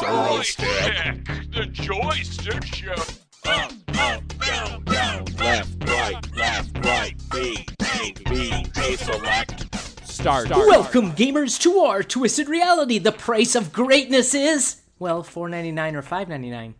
[0.00, 2.92] Joystick, the joystick show.
[3.46, 9.74] Up, up, down, down, left, right, left, right, B, A, B, A select.
[10.06, 10.50] Start.
[10.50, 12.98] Welcome, gamers, to our twisted reality.
[12.98, 16.74] The price of greatness is well, four ninety nine or five ninety nine.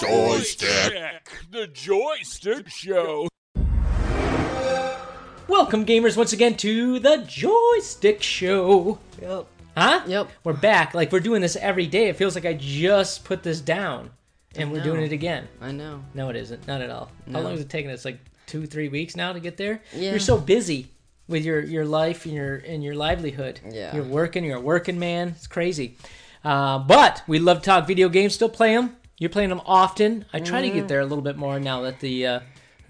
[0.00, 3.28] Joystick, the joystick show.
[5.48, 8.98] Welcome, gamers, once again to the Joystick Show.
[9.20, 9.46] Yep.
[9.76, 10.02] Huh?
[10.06, 10.28] Yep.
[10.44, 10.92] We're back.
[10.94, 12.08] Like we're doing this every day.
[12.08, 14.10] It feels like I just put this down,
[14.56, 15.46] and we're doing it again.
[15.60, 16.02] I know.
[16.14, 16.66] No, it isn't.
[16.66, 17.10] Not at all.
[17.32, 18.04] How long has it taken us?
[18.04, 19.82] Like two, three weeks now to get there.
[19.94, 20.10] Yeah.
[20.10, 20.88] You're so busy
[21.28, 23.60] with your your life and your and your livelihood.
[23.70, 23.94] Yeah.
[23.94, 24.44] You're working.
[24.44, 25.28] You're a working man.
[25.36, 25.96] It's crazy.
[26.44, 28.34] Uh, but we love to talk video games.
[28.34, 28.96] Still play them.
[29.18, 30.24] You're playing them often.
[30.32, 30.76] I try to Mm-hmm.
[30.78, 32.40] get there a little bit more now that the uh,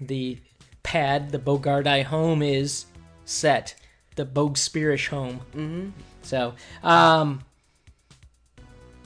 [0.01, 0.39] the
[0.87, 2.85] pad, the Bogardi home is
[3.25, 3.75] set.
[4.15, 5.41] The Bogspirish home.
[5.53, 5.89] Mm-hmm.
[6.21, 7.43] So, um,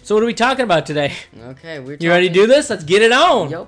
[0.03, 1.11] so what are we talking about today?
[1.37, 2.69] Okay, we're You ready to do this?
[2.69, 3.49] Let's get it on.
[3.49, 3.67] Yep.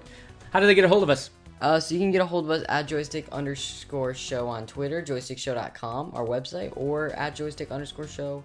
[0.52, 1.32] How do they get a hold of us?
[1.60, 5.02] Uh, so you can get a hold of us at joystick underscore show on Twitter,
[5.02, 8.44] joystickshow.com, our website, or at joystick underscore show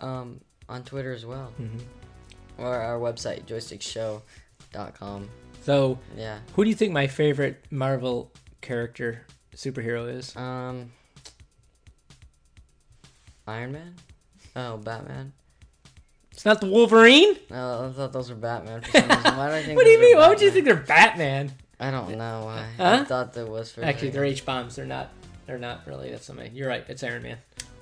[0.00, 1.50] um, on Twitter as well.
[1.60, 1.78] Mm-hmm.
[2.58, 5.28] Or our website, joystickshow.com.
[5.62, 6.38] So, Yeah.
[6.54, 10.34] who do you think my favorite Marvel character superhero is?
[10.36, 10.92] Um,
[13.46, 13.94] Iron Man?
[14.56, 15.32] Oh, Batman?
[16.32, 17.36] It's not the Wolverine.
[17.50, 19.36] No, I thought those were Batman for some reason.
[19.36, 20.16] Why do I think What do you mean?
[20.16, 21.52] Why would you think they're Batman?
[21.80, 22.66] I don't know why.
[22.76, 22.98] Huh?
[23.00, 24.76] I thought that was for Actually, they're H bombs.
[24.76, 25.10] They're not.
[25.46, 26.10] They're not really.
[26.10, 26.50] That's somebody.
[26.50, 26.84] You're right.
[26.88, 27.38] It's Iron Man.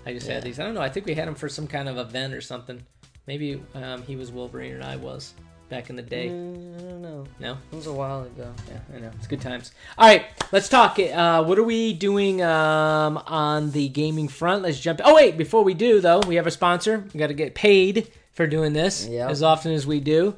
[0.06, 0.34] I just Yeah.
[0.34, 0.60] had these.
[0.60, 0.80] I don't know.
[0.82, 2.82] I think we had them for some kind of event or something.
[3.26, 5.34] Maybe um, he was Wolverine and I was
[5.68, 6.28] back in the day.
[6.28, 7.24] Mm, I don't know.
[7.40, 7.58] No.
[7.72, 8.52] It was a while ago.
[8.68, 9.10] Yeah, I know.
[9.16, 9.72] It's good times.
[9.98, 10.98] All right, let's talk.
[10.98, 14.62] Uh, what are we doing um, on the gaming front?
[14.62, 15.00] Let's jump.
[15.04, 17.04] Oh wait, before we do though, we have a sponsor.
[17.12, 19.30] We got to get paid for doing this Yep.
[19.30, 20.36] as often as we do.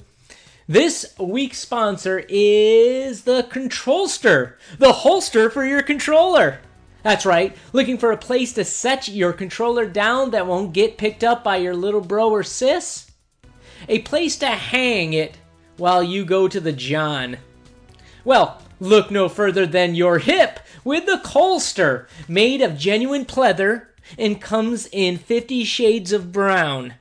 [0.70, 6.60] This week's sponsor is the Controlster, the holster for your controller.
[7.02, 7.56] That's right.
[7.72, 11.56] Looking for a place to set your controller down that won't get picked up by
[11.56, 13.07] your little bro or sis?
[13.88, 15.36] A place to hang it
[15.76, 17.38] while you go to the John.
[18.24, 23.86] Well, look no further than your hip with the Colster, made of genuine pleather
[24.18, 26.94] and comes in 50 shades of brown.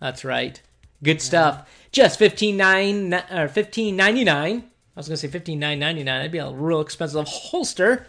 [0.00, 0.60] That's right.
[1.02, 1.68] Good stuff.
[1.92, 4.28] Just 15.9 or 15.99.
[4.28, 4.62] I
[4.96, 6.04] was going to say 15.999.
[6.04, 8.06] That'd be a real expensive holster.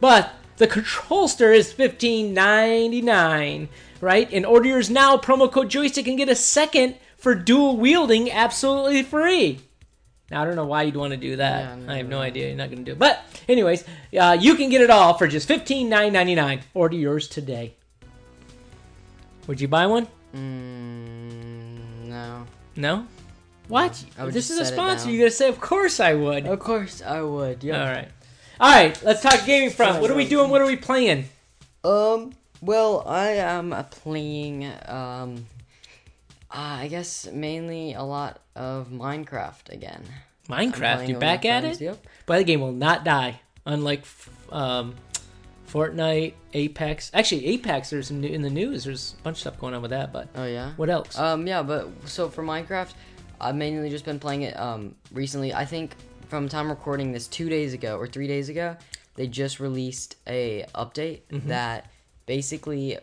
[0.00, 0.68] But the
[1.08, 3.68] holster is 15.99,
[4.00, 4.32] right?
[4.32, 9.02] And order yours now, promo code joystick and get a second for dual wielding absolutely
[9.02, 9.60] free.
[10.30, 11.64] Now I don't know why you'd want to do that.
[11.64, 12.22] Yeah, no, I have no no.
[12.22, 12.48] idea.
[12.48, 12.98] You're not going to do it.
[12.98, 13.84] But anyways,
[14.18, 16.60] uh, you can get it all for just fifteen nine ninety nine.
[16.74, 17.74] Order yours today.
[19.46, 20.06] Would you buy one?
[20.34, 22.46] Mm, no.
[22.76, 23.06] No.
[23.68, 24.04] What?
[24.18, 25.06] Would this is a sponsor.
[25.06, 25.14] down.
[25.14, 26.46] You gotta say, of course I would.
[26.46, 27.64] Of course I would.
[27.64, 27.80] Yeah.
[27.80, 28.08] All right.
[28.60, 29.02] All right.
[29.02, 30.00] Let's talk gaming front.
[30.02, 30.50] What are we doing?
[30.50, 31.28] What are we playing?
[31.84, 32.32] Um.
[32.60, 34.70] Well, I am playing.
[34.86, 35.46] Um.
[36.50, 40.02] Uh, I guess mainly a lot of Minecraft again.
[40.48, 41.06] Minecraft.
[41.08, 41.84] You with back at friends, it?
[41.84, 42.06] Yep.
[42.26, 44.04] But the game will not die, unlike
[44.50, 44.94] um,
[45.70, 47.10] Fortnite, Apex.
[47.12, 47.90] Actually, Apex.
[47.90, 48.84] There's some new, in the news.
[48.84, 50.12] There's a bunch of stuff going on with that.
[50.12, 50.72] But Oh yeah.
[50.76, 51.18] what else?
[51.18, 51.46] Um.
[51.46, 51.62] Yeah.
[51.62, 52.92] But so for Minecraft,
[53.40, 54.58] I've mainly just been playing it.
[54.58, 54.94] Um.
[55.12, 55.94] Recently, I think
[56.28, 58.76] from time recording this two days ago or three days ago,
[59.16, 61.48] they just released a update Mm-hmm.
[61.48, 61.90] that
[62.24, 62.98] basically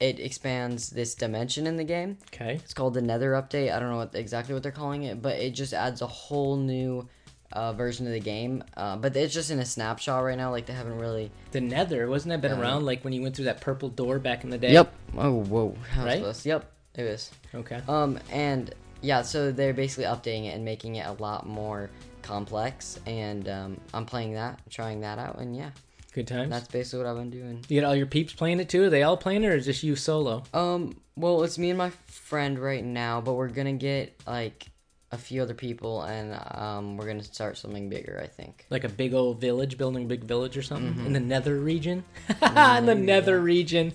[0.00, 2.18] it expands this dimension in the game.
[2.34, 2.54] okay.
[2.62, 3.72] It's called the Nether update.
[3.74, 6.56] I don't know what exactly what they're calling it, but it just adds a whole
[6.56, 7.08] new
[7.52, 8.62] uh, version of the game.
[8.76, 10.50] Uh, but it's just in a snapshot right now.
[10.50, 11.30] Like they haven't really.
[11.52, 12.62] The Nether wasn't that been Yeah.
[12.62, 14.72] around like when you went through that purple door back in the day?
[14.72, 14.92] Yep.
[15.16, 15.76] Oh whoa.
[15.96, 16.22] Right?
[16.22, 16.44] this?
[16.44, 16.70] Yep.
[16.96, 17.30] It is.
[17.54, 17.80] Okay.
[17.88, 21.90] Um and yeah, so they're basically updating it and making it a lot more
[22.22, 22.98] complex.
[23.06, 25.70] And um, I'm playing that, trying that out, and yeah,
[26.16, 26.50] Good times.
[26.50, 27.64] that's basically what I've been doing.
[27.68, 28.82] you get all your peeps playing it too?
[28.84, 30.42] Are they all playing it, or is just you solo?
[30.52, 34.66] Um, well, it's me and my friend right now, but we're gonna get like
[35.12, 38.18] a few other people, and um, we're gonna start something bigger.
[38.20, 38.66] I think.
[38.70, 41.06] Like a big old village, building a big village or something Mm-hmm.
[41.06, 42.02] in the Nether region.
[42.42, 43.92] in the Nether region.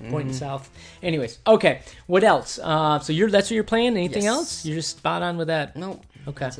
[0.00, 0.10] Mm-hmm.
[0.10, 0.70] Pointing south.
[1.02, 1.80] Anyways, okay.
[2.06, 2.58] What else?
[2.62, 3.96] Uh, so you're that's what you're playing.
[3.96, 4.32] Anything Yes.
[4.32, 4.64] else?
[4.64, 5.76] You're just spot on with that.
[5.76, 6.04] Nope.
[6.28, 6.50] Okay.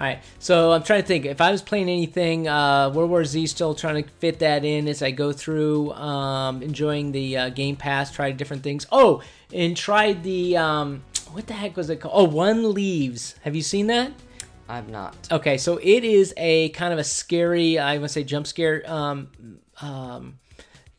[0.00, 0.22] All right.
[0.38, 1.26] So I'm trying to think.
[1.26, 4.88] If I was playing anything, uh, World War Z, still trying to fit that in
[4.88, 8.86] as I go through, um, enjoying the uh, Game Pass, tried different things.
[8.90, 11.02] Oh, and tried the um,
[11.32, 12.14] what the heck was it called?
[12.16, 13.34] Oh, One Leaves.
[13.42, 14.12] Have you seen that?
[14.70, 15.28] I've not.
[15.30, 19.28] Okay, so it is a kind of a scary, I to say jump scare um,
[19.82, 20.38] um,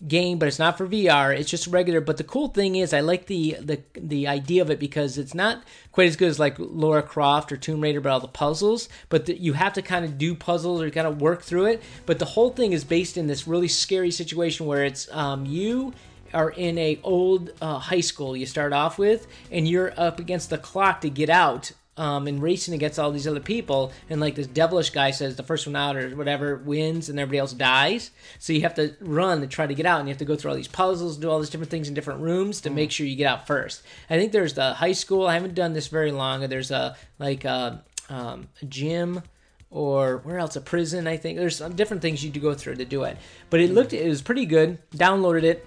[0.07, 1.37] game, but it's not for VR.
[1.37, 2.01] It's just regular.
[2.01, 5.33] But the cool thing is, I like the the the idea of it because it's
[5.33, 8.89] not quite as good as like Laura Croft or Tomb Raider, but all the puzzles.
[9.09, 11.83] But the, you have to kind of do puzzles or kind of work through it.
[12.05, 15.93] But the whole thing is based in this really scary situation where it's um, you
[16.33, 20.49] are in a old uh, high school you start off with and you're up against
[20.49, 23.91] the clock to get out um, and racing against all these other people.
[24.09, 27.39] And like this devilish guy says the first one out or whatever wins and everybody
[27.39, 28.11] else dies.
[28.39, 30.35] So you have to run to try to get out and you have to go
[30.35, 33.05] through all these puzzles do all these different things in different rooms to make sure
[33.05, 33.83] you get out first.
[34.09, 35.27] I think there's the high school.
[35.27, 36.47] I haven't done this very long.
[36.47, 39.21] There's a like a, um, a gym
[39.69, 40.55] or where else?
[40.57, 41.37] A prison i think.
[41.37, 43.17] There's some different things you do go through to do it.
[43.49, 44.79] But it looked it was pretty good.
[44.91, 45.65] Downloaded it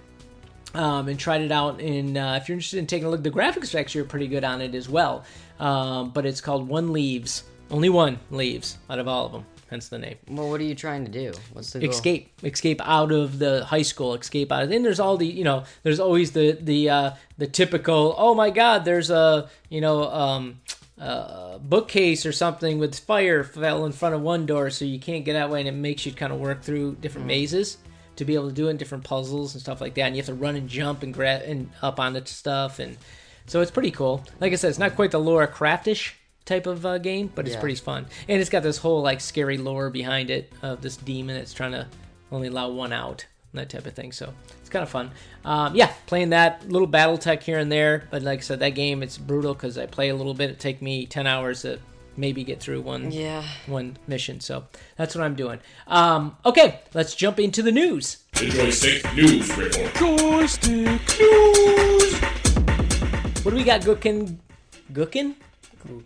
[0.75, 1.81] um, and tried it out.
[1.81, 4.43] And uh, if you're interested in taking a look, the graphics actually are pretty good
[4.43, 5.23] on it as well.
[5.59, 7.43] Um, but it's called One Leaves.
[7.71, 9.45] Only one leaves out of all of them.
[9.69, 10.17] Hence the name.
[10.27, 11.33] Well, what are you trying to do?
[11.53, 11.89] What's the goal?
[11.89, 14.69] Escape, escape out of the high school, escape out of.
[14.69, 18.13] Then there's all the, you know, there's always the the uh, the typical.
[18.17, 20.61] Oh my God, there's a you know um,
[21.01, 25.25] uh, bookcase or something with fire fell in front of one door, so you can't
[25.25, 27.77] get that way, and it makes you kind of work through different mazes
[28.17, 30.03] to be able to do it, and different puzzles and stuff like that.
[30.03, 32.97] And you have to run and jump and grab and up on the stuff, and
[33.47, 34.23] so it's pretty cool.
[34.39, 36.15] Like I said, it's not quite the Laura Craftish
[36.45, 37.61] type of uh, game, but it's Yeah.
[37.61, 41.35] pretty fun, and it's got this whole like scary lore behind it of this demon
[41.35, 41.87] that's trying to
[42.31, 44.11] only allow one out, and that type of thing.
[44.11, 45.11] So it's kind of fun.
[45.43, 48.69] Um, yeah, playing that little battle tech here and there, but like I said, that
[48.75, 50.49] game it's brutal because I play a little bit.
[50.51, 51.79] It take me ten hours to
[52.17, 53.43] maybe get through one Yeah.
[53.65, 54.39] one mission.
[54.39, 54.65] So
[54.97, 55.59] that's what I'm doing.
[55.87, 58.17] Um, okay, let's jump into the news.
[58.33, 59.93] The Joystick News Report.
[59.95, 62.21] Joystick News.
[63.45, 64.37] What do we got, Gookin?
[64.91, 65.35] Gookin?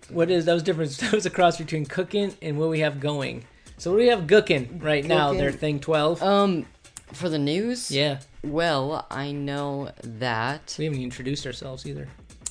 [0.09, 0.91] What is that was different?
[0.99, 3.45] That was a cross between cooking and what we have going.
[3.77, 5.27] So what do we have cooking right now?
[5.27, 5.39] Cooking.
[5.39, 6.21] Their thing twelve.
[6.21, 6.65] Um,
[7.13, 7.89] for the news.
[7.91, 12.09] yeah, Well, I know that we haven't introduced ourselves either.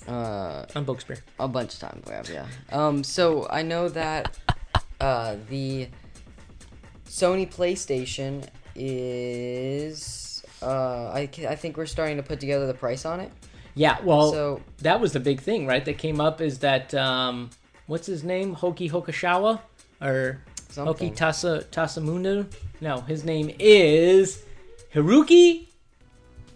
[0.08, 1.20] uh I'm BogueSpear.
[1.38, 2.46] a bunch of times we have, yeah.
[2.72, 4.38] Um, so I know that
[5.00, 5.88] uh the
[7.06, 13.20] Sony PlayStation is uh I I think we're starting to put together the price on
[13.20, 13.30] it.
[13.74, 15.84] Yeah, well, So that was the big thing, right?
[15.84, 17.50] That came up is that um,
[17.86, 18.54] what's his name?
[18.54, 19.60] Hoki Hokushawa
[20.02, 21.08] or Something.
[21.08, 22.46] Hoki Tasa Tasamundu?
[22.80, 24.42] No, his name is
[24.94, 25.66] Hiroki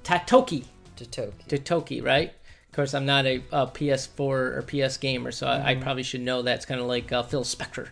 [0.05, 0.65] Totoki.
[0.97, 1.33] to Tokyo.
[1.49, 2.31] Tatoki, right?
[2.69, 6.23] Of course, I'm not a, a PS4 or PS gamer, so I, I probably should
[6.23, 7.89] know that's kind of like uh, Phil Spencer.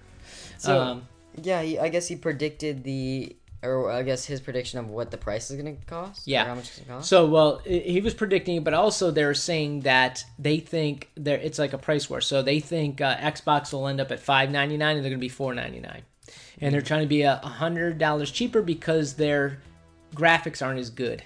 [0.59, 1.09] So um,
[1.43, 5.19] yeah, he, I guess he predicted the or I guess his prediction of what the
[5.19, 6.27] price is gonna cost.
[6.27, 6.45] Yeah.
[6.47, 7.09] how much it's gonna cost.
[7.09, 11.73] So, well, he was predicting, but also they're saying that they think there it's like
[11.73, 12.21] a price war.
[12.21, 15.21] So they think uh, Xbox will end up at five ninety nine, and they're going
[15.21, 16.03] to be four ninety nine,
[16.61, 19.61] and they're trying to be a hundred dollars cheaper because their
[20.15, 21.23] graphics aren't as good.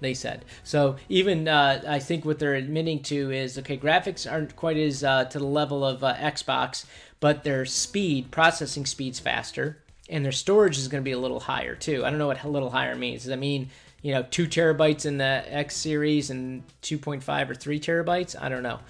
[0.00, 0.96] They said so.
[1.08, 5.24] Even uh, I think what they're admitting to is okay, graphics aren't quite as uh,
[5.24, 6.84] to the level of uh, Xbox,
[7.18, 11.40] but their speed, processing speed's faster, and their storage is going to be a little
[11.40, 12.04] higher too.
[12.04, 13.22] I don't know what a little higher means.
[13.22, 13.70] Does that mean
[14.02, 18.40] you know two terabytes in the X series and two point five or three terabytes?
[18.40, 18.80] I don't know.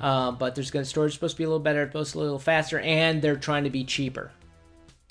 [0.00, 2.20] Uh, but there's going to storage supposed to be a little better, supposed to be
[2.20, 4.30] a little faster, and they're trying to be cheaper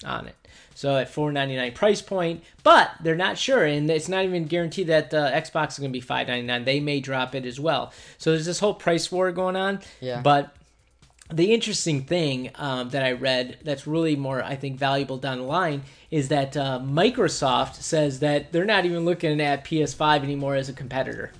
[0.06, 0.36] on it.
[0.76, 5.12] So at 4.99 price point, but they're not sure, and it's not even guaranteed that
[5.12, 6.66] uh, Xbox is going to be 5.99.
[6.66, 7.92] They may drop it as well.
[8.20, 9.80] So there's this whole price war going on.
[10.02, 10.22] Yeah.
[10.22, 10.56] But
[11.32, 15.44] the interesting thing um, that I read that's really more, I think, valuable down the
[15.44, 20.70] line is that uh, Microsoft says that they're not even looking at PS5 anymore as
[20.70, 21.34] a competitor.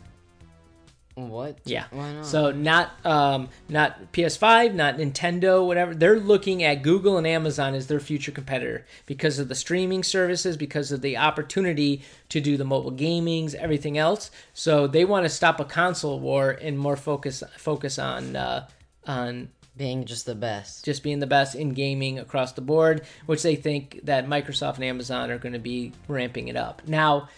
[1.16, 1.60] what?
[1.64, 1.86] Yeah.
[1.92, 2.26] Why not?
[2.26, 5.96] So not um, not PS5, not Nintendo, whatever.
[5.96, 10.58] They're looking at Google and Amazon as their future competitor because of the streaming services,
[10.58, 14.32] because of the opportunity to do the mobile gamings, everything else.
[14.54, 18.68] So they want to stop a console war and more focus focus on uh,
[19.08, 20.86] on being just the best.
[20.86, 24.84] just being the best in gaming across the board, which they think that Microsoft and
[24.84, 26.82] Amazon are going to be ramping it up.
[26.88, 27.30] Now,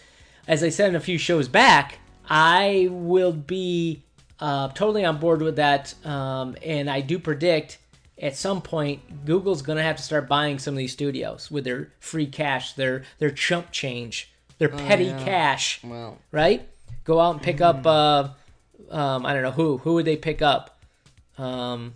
[0.48, 4.02] as I said in a few shows back, I will be
[4.38, 7.78] uh, totally on board with that, um, and I do predict
[8.20, 11.64] at some point Google's going to have to start buying some of these studios with
[11.64, 15.24] their free cash, their their chump change, their petty yeah.
[15.24, 16.68] cash Well, right?
[17.04, 17.86] Go out and pick up.
[17.86, 18.28] Uh,
[18.90, 19.78] um, I don't know who.
[19.78, 20.78] Who would they pick up?
[21.38, 21.94] Um,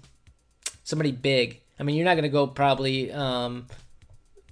[0.84, 1.60] somebody big.
[1.78, 3.66] I mean, you're not going to go probably um,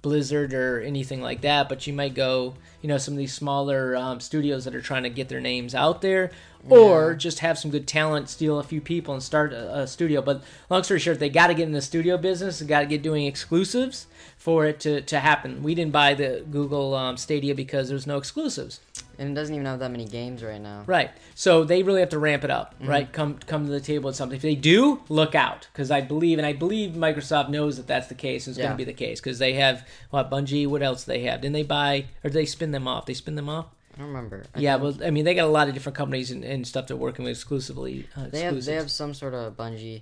[0.01, 3.95] Blizzard or anything like that, but you might go, you know, some of these smaller
[3.95, 6.31] um, studios that are trying to get their names out there,
[6.67, 10.21] or just have some good talent, steal a few people, and start a, a studio.
[10.21, 12.85] But long story short, they got to get in the studio business, and got to
[12.85, 15.63] get doing exclusives for it to, to happen.
[15.63, 18.81] We didn't buy the Google um, Stadia because there's no exclusives.
[19.19, 20.83] And it doesn't even have that many games right now.
[20.87, 21.11] Right.
[21.35, 23.11] So they really have to ramp it up, right?
[23.11, 24.35] Come come to the table with something.
[24.35, 28.07] If they do, look out, because I believe, and I believe Microsoft knows that that's
[28.07, 28.47] the case.
[28.47, 30.67] It's going to be the case because they have what Bungie.
[30.67, 31.41] What else they have?
[31.41, 33.05] Didn't they buy or did they spin them off?
[33.05, 33.67] They spin them off.
[33.95, 34.43] I don't remember.
[34.55, 34.77] I yeah.
[34.77, 37.25] Well, I mean, they got a lot of different companies and, and stuff they're working
[37.25, 38.07] with exclusively.
[38.17, 40.01] Uh, they have they have some sort of Bungie,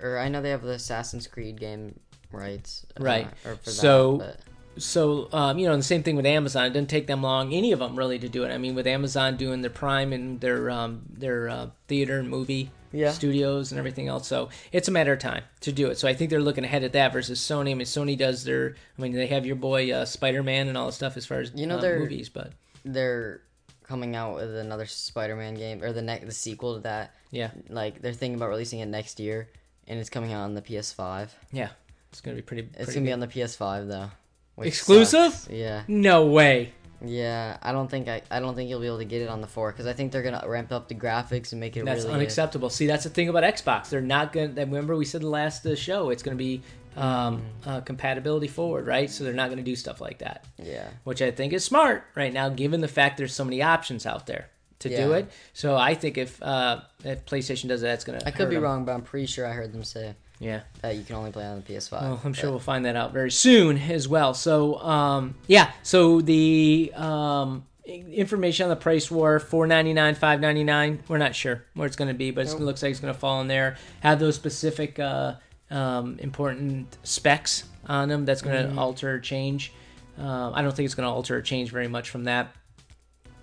[0.00, 1.98] or I know they have the Assassin's Creed game
[2.30, 2.86] rights.
[2.98, 3.26] uh, Right.
[3.44, 4.40] Or for So- that,
[4.78, 6.66] so um, you know, and the same thing with Amazon.
[6.66, 8.50] It didn't take them long, any of them really, to do it.
[8.52, 12.70] I mean, with Amazon doing their Prime and their um, their uh, theater and movie
[12.92, 13.10] Yeah.
[13.12, 15.98] studios and everything else, so it's a matter of time to do it.
[15.98, 17.70] So I think they're looking ahead at that versus Sony.
[17.70, 18.74] I mean, Sony does their.
[18.98, 21.40] I mean, they have your boy uh, Spider Man and all the stuff as far
[21.40, 22.52] as You know, uh, they're- movies, but
[22.84, 23.42] they're
[23.82, 27.14] coming out with another Spider-Man game or the next the sequel to that.
[27.30, 29.48] yeah, Like they're thinking about releasing it next year,
[29.86, 31.30] and it's coming out on the PS5.
[31.52, 31.70] yeah,
[32.10, 32.68] it's gonna be pretty.
[32.78, 34.10] It's gonna be on the PS5 though.
[34.58, 35.32] Which Exclusive?
[35.32, 35.48] sucks.
[35.50, 35.82] Yeah.
[35.88, 36.72] No way.
[37.00, 39.40] Yeah, I don't think I, I don't think you'll be able to get it on
[39.40, 42.02] the four because I think they're gonna ramp up the graphics and make it That's
[42.02, 42.70] really unacceptable.
[42.70, 43.88] See, that's the thing about Xbox.
[43.90, 44.48] They're not to.
[44.48, 46.60] Remember, we said the last uh, show, it's going to be
[46.96, 49.08] um, uh, compatibility forward, right?
[49.08, 52.02] So they're not going to do stuff like that, Yeah, which I think is smart
[52.16, 54.48] right now, given the fact there's so many options out there
[54.80, 55.16] to do Yeah.
[55.18, 55.30] it.
[55.52, 58.26] So I think if uh, if PlayStation does that, it's going to.
[58.26, 60.60] I could be wrong, but I'm pretty sure I heard them say Yeah.
[60.82, 61.92] that you can only play on the PS5.
[62.00, 64.34] Well, I'm sure but- we'll find that out very soon as well.
[64.34, 65.72] So, um, yeah.
[65.82, 71.02] So the um, information on the price war: four ninety nine, five ninety nine.
[71.08, 72.66] We're not sure where it's going to be, but it's- it Nope.
[72.66, 73.76] looks like it's going to fall in there.
[74.00, 75.34] Have those specific uh,
[75.70, 79.72] um, important specs on them that's going to alter or change.
[80.18, 82.52] Um, I don't think it's going to alter or change very much from that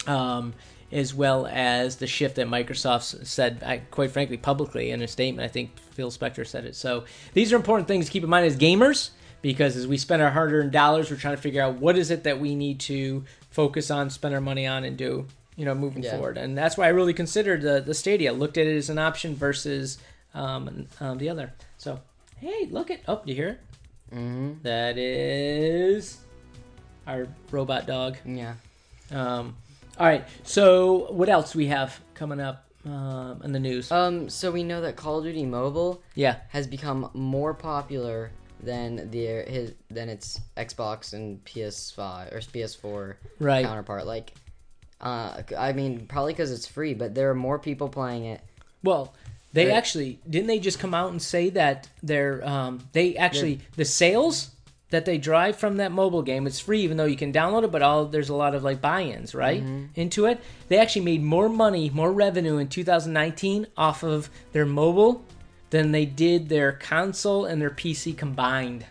[0.08, 0.54] um,
[0.96, 5.46] as well as the shift that Microsoft said, I, quite frankly, publicly in a statement.
[5.46, 6.76] I think Phil Spencer said it.
[6.76, 9.10] So these are important things to keep in mind as gamers,
[9.42, 12.24] because as we spend our hard-earned dollars, we're trying to figure out what is it
[12.24, 15.28] that we need to focus on, spend our money on, and do.
[15.58, 16.12] You know, moving Yeah.
[16.12, 18.34] forward, and that's why I really considered the the Stadia.
[18.34, 19.98] Looked at it as an option versus
[20.34, 21.54] um, um, the other.
[21.78, 22.02] So,
[22.42, 23.60] hey, look at oh, you hear it?
[24.14, 24.62] Mhm.
[24.64, 26.18] That is
[27.08, 28.18] our robot dog.
[28.26, 28.56] Yeah.
[29.12, 29.56] Um,
[30.00, 30.26] all right.
[30.44, 33.92] So what else we have coming up um, in the news?
[33.92, 34.30] Um.
[34.30, 36.38] So we know that Call of Duty Mobile yeah.
[36.50, 43.66] has become more popular than the his than its Xbox and PS5 or PS4 Right.
[43.66, 44.06] counterpart.
[44.06, 44.34] Like,
[45.02, 48.42] uh, I mean, probably because it's free, but there are more people playing it.
[48.84, 49.14] Well,
[49.54, 49.76] they Right.
[49.76, 54.52] actually didn't they just come out and say that they're um, they actually the sales
[54.90, 56.48] that they drive from that mobile game.
[56.48, 58.82] It's free even though you can download it but all there's a lot of like
[58.82, 59.86] buy-ins right mm-hmm.
[60.00, 60.40] into it.
[60.68, 65.24] They actually made more money more revenue in 2019 off of their mobile
[65.72, 68.86] than they did their console and their pc combined.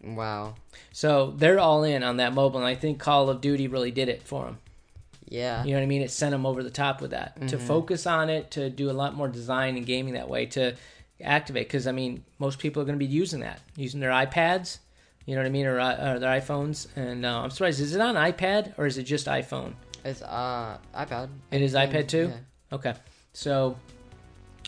[0.00, 0.54] Wow.
[0.92, 4.08] so they're all in on that mobile and i think call of duty really did
[4.08, 4.58] it for them
[5.28, 5.64] Yeah.
[5.64, 6.02] You know what I mean?
[6.02, 7.36] It sent them over the top with that.
[7.48, 7.66] To mm-hmm.
[7.66, 10.74] focus on it, to do a lot more design and gaming that way, to
[11.22, 11.68] activate.
[11.68, 14.78] Because I mean, most people are going to be using that, using their iPads.
[15.26, 16.86] You know what I mean, or, uh, or their iPhones.
[16.96, 17.80] And uh, I'm surprised.
[17.80, 19.74] Is it on iPad or is it just iPhone?
[20.04, 21.28] It's uh iPad.
[21.50, 22.30] It is iPad too.
[22.30, 22.76] yeah.
[22.76, 22.94] Okay,
[23.32, 23.76] so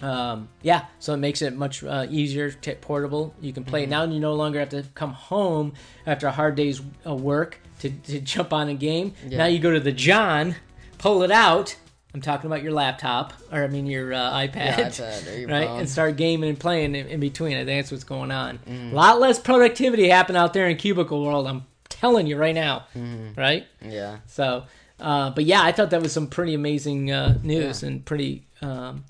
[0.03, 3.35] um, yeah, so it makes it much uh, easier, t- portable.
[3.41, 5.75] You can play it now, and you no longer have to come home
[6.07, 9.15] after a hard day's uh, work to, to jump on a game.
[9.27, 9.39] Yeah.
[9.39, 10.57] Now you go to the John,
[10.99, 11.77] pull it out.
[12.13, 15.67] I'm talking about your laptop, or I mean your uh, iPad, Yeah, iPad your right?
[15.69, 15.81] phone.
[15.81, 17.53] And start gaming and playing in, in between.
[17.57, 18.59] I think that's what's going on.
[18.69, 18.93] Mm.
[18.93, 21.47] A lot less productivity happen out there in cubicle world.
[21.47, 23.39] I'm telling you right now, Mm-hmm.
[23.41, 23.67] right?
[23.81, 24.19] Yeah.
[24.27, 24.65] So,
[24.99, 29.05] uh, but yeah, I thought that was some pretty amazing uh, news and pretty um,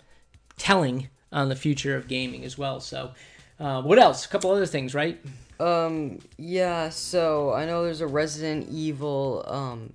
[0.58, 2.80] telling on the future of gaming as well.
[2.80, 3.12] So,
[3.58, 4.26] uh, what else?
[4.26, 5.18] A couple other things, right?
[5.58, 6.18] Um.
[6.38, 6.88] Yeah.
[6.90, 9.44] So I know there's a Resident Evil.
[9.46, 9.92] Um.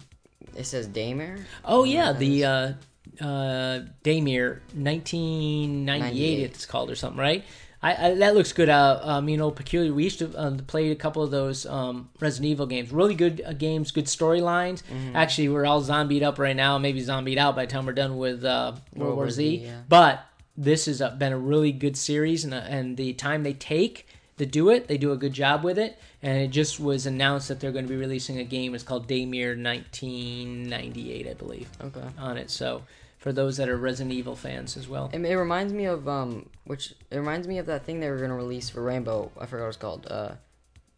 [0.56, 1.42] It says Daymare.
[1.66, 2.74] Oh yeah, the uh,
[3.22, 6.44] uh, Daymare 1998 98.
[6.44, 7.44] it's called or something, right?
[7.84, 8.70] I, I, that looks good.
[8.70, 9.94] Uh, um, you know, peculiar.
[9.94, 12.92] We used to uh, play a couple of those um, Resident Evil games.
[12.92, 14.82] Really good uh, games, good storylines.
[15.14, 16.78] Actually, we're all zombied up right now.
[16.80, 19.58] Maybe zombied out by the time we're done with uh, World, War Z.
[19.58, 19.82] yeah.
[19.88, 20.26] But
[20.58, 24.08] this has uh, been a really good series, and uh, and the time they take
[24.38, 26.00] to do it, they do a good job with it.
[26.24, 28.74] And it just was announced that they're going to be releasing a game.
[28.74, 32.02] It's called Daymare 1998, I believe Okay.
[32.18, 32.50] on it.
[32.50, 32.82] So
[33.26, 35.10] for those that are Resident Evil fans as well.
[35.12, 38.20] It, it reminds me of um, which it reminds me of that thing they were
[38.20, 39.32] gonna release for Rainbow.
[39.42, 40.08] I forgot what it's called.
[40.08, 40.34] Uh,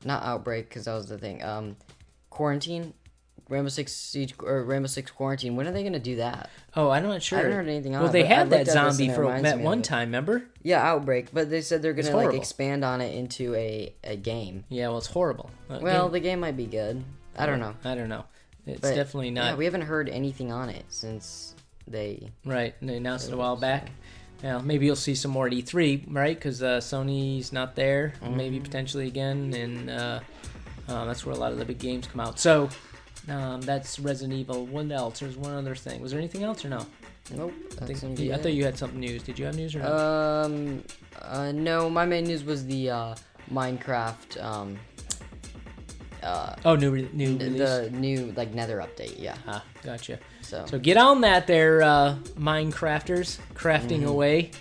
[0.03, 1.41] not Outbreak because that was the thing.
[1.41, 1.77] Um,
[2.29, 2.93] Quarantine,
[3.47, 5.55] Rainbow Six Siege or Rainbow Six Quarantine.
[5.55, 6.49] When are they gonna do that?
[6.75, 7.39] Oh, I'm not sure.
[7.39, 9.41] I haven't heard anything on Well, it, they but I had that at zombie for
[9.41, 10.09] that one time.
[10.09, 10.43] Remember?
[10.63, 14.65] Yeah, Outbreak, but they said they're gonna like expand on it into a a game.
[14.67, 14.89] Yeah.
[14.89, 15.49] Well, it's horrible.
[15.69, 17.05] Uh, Well, game- the game might be good.
[17.37, 17.75] I don't know.
[17.85, 18.25] I don't know.
[18.65, 21.55] It's But, definitely Yeah, not we haven't heard anything on it since
[21.87, 22.29] they.
[22.45, 22.75] right.
[22.81, 23.89] They announced it a while back.
[24.43, 26.35] Now maybe you'll see some more at E3, right?
[26.35, 28.13] Because uh, Sony's not there.
[28.21, 28.37] Mm-hmm.
[28.37, 30.19] Maybe potentially again, and uh,
[30.87, 32.39] uh, that's where a lot of the big games come out.
[32.39, 32.69] So
[33.29, 34.65] um, that's Resident Evil.
[34.65, 35.19] What else?
[35.19, 36.01] There's one other thing.
[36.01, 36.85] Was there anything else or no?
[37.35, 37.53] Nope.
[37.81, 39.23] I, think, gonna I thought you had something news.
[39.23, 39.97] Did you have news or no?
[39.97, 40.83] Um,
[41.21, 43.15] uh, no, my main news was the uh,
[43.51, 44.79] Minecraft, um,
[46.23, 47.57] uh, oh, new re- new release.
[47.57, 49.19] the new like Nether update.
[49.19, 49.35] Yeah.
[49.45, 50.19] Ah, gotcha.
[50.47, 54.07] So, So get on that there, uh, Minecrafters, crafting Mm-hmm.
[54.07, 54.51] away,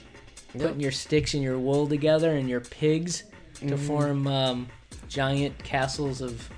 [0.59, 3.23] putting your sticks and your wool together and your pigs
[3.61, 3.87] to Mm-hmm.
[3.87, 4.66] form um,
[5.09, 6.49] giant castles of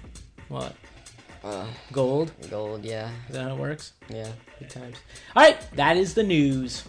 [0.49, 0.75] what?
[1.44, 2.32] uh, Gold.
[2.50, 2.85] gold.
[2.85, 3.11] Yeah.
[3.28, 3.92] Is that how it works?
[4.08, 4.28] Yeah.
[4.58, 4.97] Good times.
[5.37, 6.85] All right, that is the news.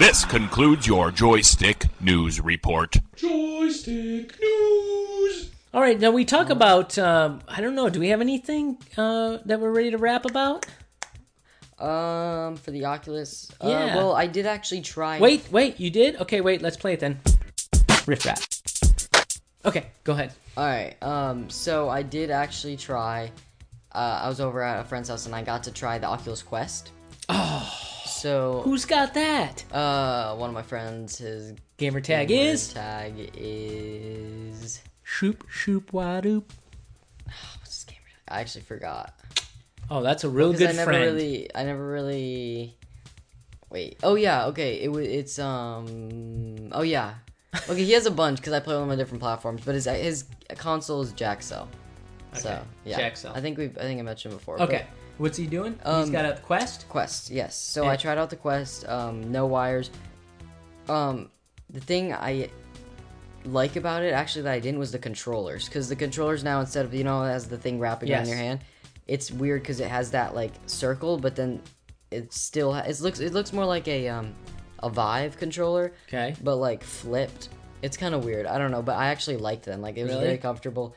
[0.00, 2.96] This concludes your joystick news report.
[3.16, 5.50] Joystick news.
[5.74, 6.98] All right, now we talk about.
[6.98, 7.88] Um, I don't know.
[7.88, 10.66] Do we have anything uh, that we're ready to wrap about?
[11.80, 13.50] Um, for the Oculus.
[13.62, 13.96] Uh, Yeah.
[13.96, 15.18] well, I did actually try.
[15.20, 16.16] Wait, wait, you did?
[16.16, 16.60] Okay, wait.
[16.62, 17.20] Let's play it then.
[18.06, 18.40] Riff rap.
[19.64, 20.32] Okay, go ahead.
[20.56, 21.00] All right.
[21.02, 23.30] Um, so I did actually try.
[23.92, 26.42] Uh, I was over at a friend's house and I got to try the Oculus
[26.42, 26.90] Quest.
[27.28, 27.72] Oh.
[28.06, 29.64] So, Who's got that?
[29.72, 36.42] uh, one of my friends, his Gamer tag gamer is tag is shoop shoop wadoop.
[37.60, 38.36] what's his gamer tag?
[38.36, 39.14] I actually forgot.
[39.90, 41.04] Oh, that's a real Because good I never friend.
[41.04, 42.76] really, I never really.
[43.70, 43.98] Wait.
[44.02, 44.46] Oh yeah.
[44.46, 44.80] Okay.
[44.80, 45.06] It was.
[45.06, 46.68] It's um.
[46.72, 47.14] Oh yeah.
[47.70, 47.82] Okay.
[47.84, 50.24] He has a bunch because I play on my different platforms, but his his
[50.56, 51.66] console is Jaxo.
[52.34, 53.00] So Okay, yeah.
[53.10, 53.34] Jaxo.
[53.34, 53.66] I think we.
[53.66, 54.58] I think I mentioned before.
[54.58, 55.72] but- Okay, what's he doing?
[55.84, 56.86] He's got a quest.
[56.90, 57.56] Quest, yes.
[57.56, 57.86] So.
[57.86, 59.90] I tried out the Quest, um, no wires.
[60.88, 61.30] Um,
[61.70, 62.50] the thing I
[63.44, 66.84] like about it, actually, that I didn't was the controllers, because the controllers now instead
[66.84, 68.28] of you know has the thing wrapping around Yes.
[68.28, 68.60] your hand,
[69.08, 71.60] it's weird because it has that like circle, but then
[72.10, 74.34] it still ha- it looks it looks more like a um
[74.80, 76.36] a Vive controller, Okay.
[76.42, 77.48] but like flipped.
[77.82, 78.46] It's kind of weird.
[78.46, 79.80] I don't know, but I actually liked them.
[79.80, 80.24] Like it was Really?
[80.26, 80.94] very comfortable.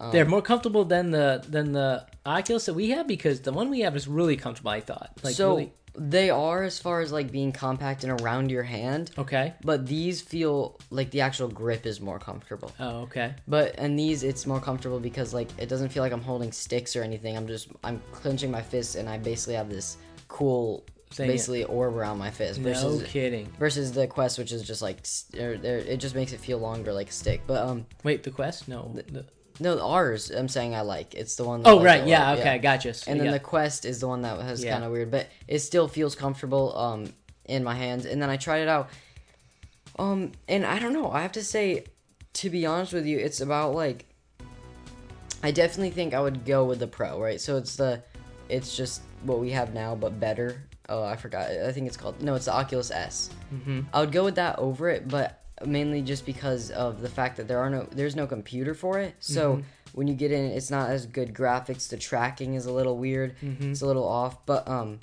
[0.00, 3.68] Um, They're more comfortable than the than the Oculus that we have because the one
[3.70, 4.70] we have is really comfortable.
[4.70, 5.10] I thought.
[5.22, 5.72] Like so really.
[5.94, 9.10] They are as far as like being compact and around your hand.
[9.18, 9.54] Okay.
[9.64, 13.34] but these feel like the actual grip is more comfortable Oh, okay.
[13.48, 16.94] but and these it's more comfortable because like it doesn't feel like i'm holding sticks
[16.96, 19.96] or anything i'm just i'm clenching my fists and i basically have this
[20.28, 23.46] cool Thing- basically orb around my fist No versus kidding.
[23.58, 25.04] versus the quest which is just like
[25.38, 28.30] or, or it just makes it feel longer like a stick but um Wait, the
[28.30, 28.68] quest?
[28.68, 28.92] No.
[28.94, 29.24] the-
[29.60, 32.06] no ours i'm saying i like it's the one that oh, right.
[32.06, 32.32] Yeah.
[32.32, 32.58] Okay.
[32.58, 32.94] Gotcha.
[32.94, 33.32] So, and then yeah.
[33.32, 34.72] the quest is the one that was Yeah.
[34.72, 37.12] kind of weird but it still feels comfortable um
[37.44, 38.88] in my hands and then i tried it out
[39.98, 41.84] um and i don't know i have to say
[42.34, 44.06] to be honest with you it's about like
[45.42, 48.02] i definitely think i would go with the pro right so it's the
[48.48, 52.22] it's just what we have now but better oh i forgot i think it's called
[52.22, 53.86] no it's the oculus s Mhm.
[53.92, 57.46] i would go with that over it but mainly just because of the fact that
[57.48, 59.62] there are no there's no computer for it so Mm-hmm.
[59.92, 63.34] when you get in it's not as good graphics the tracking is a little weird
[63.42, 63.70] Mm-hmm.
[63.72, 65.00] it's a little off but um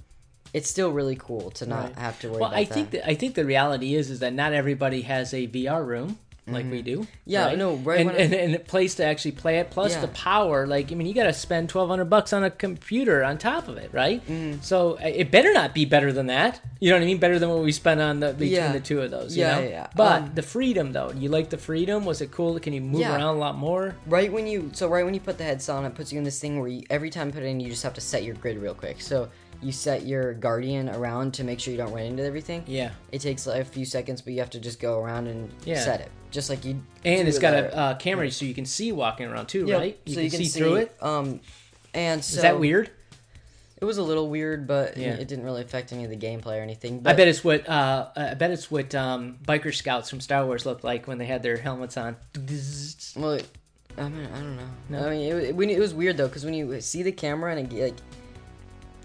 [0.54, 1.96] it's still really cool to not Right.
[2.00, 2.74] have to worry Well, about I that.
[2.74, 6.18] think that I think the reality is is that not everybody has a VR room
[6.48, 7.00] like we do.
[7.00, 7.10] Mm-hmm.
[7.26, 9.70] Yeah, no, right And, and, and a place to actually play it.
[9.70, 10.02] Plus Yeah.
[10.02, 10.66] the power.
[10.68, 13.68] Like I mean, you got to spend twelve hundred bucks on a computer on top
[13.68, 14.26] of it, right?
[14.28, 14.62] Mm-hmm.
[14.62, 16.62] So it better not be better than that.
[16.80, 17.18] You know what I mean?
[17.18, 18.72] Better than what we spent on the between Yeah.
[18.72, 19.36] the two of those.
[19.36, 19.62] You Yeah, know?
[19.64, 19.88] yeah, yeah.
[19.96, 22.06] But Um, the freedom though, you like the freedom?
[22.06, 22.60] Was it cool?
[22.60, 23.16] Can you move Yeah.
[23.16, 23.96] around a lot more?
[24.08, 26.24] right when you so right when you put the headset on it puts you in
[26.24, 28.24] this thing where you, every time you put it in you just have to set
[28.24, 29.28] your grid real quick so
[29.62, 32.92] you set your guardian around to make sure you don't run into everything Yeah.
[33.12, 35.80] it takes like, a few seconds but you have to just go around and Yeah.
[35.84, 38.66] set it just like you And do it's got a uh, camera so you can
[38.66, 40.00] see walking around too, Yep, right?
[40.06, 40.96] You so can, you can see, through it.
[41.02, 41.40] um
[41.94, 42.90] and so Is that weird?
[43.80, 45.14] it was a little weird but Yeah.
[45.14, 47.68] it didn't really affect any of the gameplay or anything I but bet it's what
[47.70, 51.26] uh, I bet it's what um, biker scouts from Star Wars looked like when they
[51.26, 52.16] had their helmets on.
[53.16, 53.40] Well,
[53.98, 54.70] I mean, I don't know.
[54.90, 55.08] No?
[55.08, 57.72] I mean, it, when it was weird though, because when you see the camera and
[57.74, 57.96] it, like,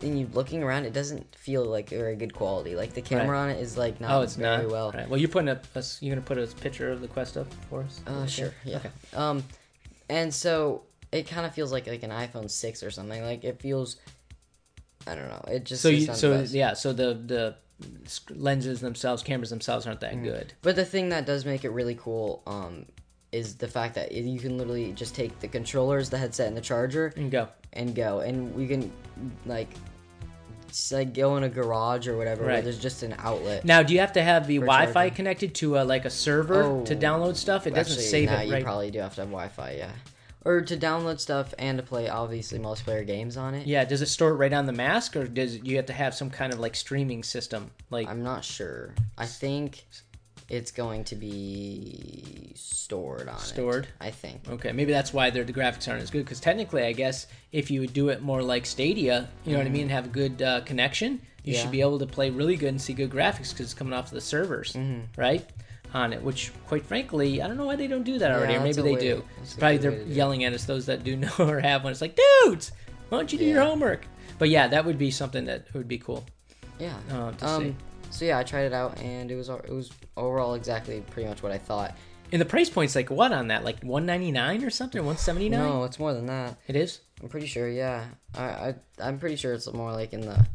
[0.02, 2.74] and you looking around, it doesn't feel like very good quality.
[2.76, 4.70] Like the camera on it is like not Oh, it's very not.
[4.70, 4.92] well.
[4.92, 5.08] Right.
[5.08, 5.64] Well, you're putting up.
[5.74, 8.00] A, you're gonna put a picture of the quest up for us.
[8.06, 8.76] Uh, sure, yeah.
[8.78, 8.90] Okay.
[9.14, 9.44] Um,
[10.08, 13.22] and so it kind of feels like like an iPhone six or something.
[13.22, 13.96] Like it feels.
[15.06, 15.44] I don't know.
[15.48, 16.52] It just So you so best.
[16.54, 16.74] yeah.
[16.74, 17.56] So the the
[18.30, 20.24] lenses themselves, cameras themselves aren't that Mm-hmm.
[20.24, 20.52] good.
[20.62, 22.86] But the thing that does make it really cool, um,
[23.32, 26.60] is the fact that you can literally just take the controllers, the headset, and the
[26.60, 27.48] charger, And go.
[27.72, 28.92] and go, and we can
[29.46, 29.80] like, just,
[30.92, 32.64] like go in a garage or whatever where Right.
[32.64, 33.64] there's just an outlet.
[33.64, 35.14] Now, do you have to have the Wi-Fi charging.
[35.14, 37.66] connected to a, like a server Oh, to download stuff?
[37.66, 38.58] It doesn't Actually, save nah, it Right?
[38.58, 39.90] you probably do have to have Wi-Fi, yeah,
[40.44, 43.66] or to download stuff and to play obviously multiplayer games on it.
[43.66, 43.84] Yeah.
[43.84, 46.30] Does it store it right on the mask, or does you have to have some
[46.30, 47.70] kind of like streaming system?
[47.90, 48.94] Like I'm not sure.
[49.18, 49.84] I think
[50.52, 53.40] it's going to be stored on it.
[53.40, 53.88] Stored?
[54.00, 54.48] I think.
[54.48, 56.24] Okay, maybe that's why the graphics aren't as good.
[56.24, 59.66] Because technically, I guess if you would do it more like Stadia, you know what
[59.66, 61.50] I mean, have a good uh, connection, you Mm-hmm.
[61.50, 61.60] Yeah.
[61.62, 64.06] should be able to play really good and see good graphics because it's coming off
[64.06, 65.20] of the servers, Mm-hmm.
[65.20, 65.44] right?
[65.94, 68.60] On it, which quite frankly, I don't know why they don't do that already, or
[68.60, 69.24] maybe they way- do.
[69.58, 70.06] Probably they're it.
[70.06, 71.90] yelling at us, those that do know or have one.
[71.92, 72.72] It's like, dudes,
[73.08, 74.06] why don't you do your homework?
[74.38, 76.24] But yeah, that would be something that would be cool.
[76.78, 76.94] Yeah.
[77.10, 77.46] Uh, to see.
[77.70, 77.76] um.
[78.12, 81.42] So yeah, I tried it out and it was it was overall exactly pretty much
[81.42, 81.96] what I thought.
[82.30, 83.64] And the price point's like what on that?
[83.64, 85.04] Like one ninety nine or something?
[85.04, 85.60] One seventy nine?
[85.60, 86.56] No, it's more than that.
[86.66, 87.00] It is.
[87.22, 87.68] I'm pretty sure.
[87.68, 88.04] Yeah.
[88.34, 90.46] I I I'm pretty sure it's more like in the